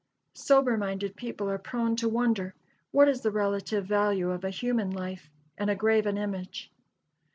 Sober 0.33 0.77
minded 0.77 1.15
people 1.15 1.47
are 1.51 1.59
prone 1.59 1.95
to 1.97 2.09
wonder 2.09 2.55
what 2.89 3.07
is 3.07 3.21
the 3.21 3.29
relative 3.29 3.85
value 3.85 4.31
of 4.31 4.43
a 4.43 4.49
human 4.49 4.89
life 4.89 5.29
and 5.59 5.69
a 5.69 5.75
graven 5.75 6.17
image. 6.17 6.71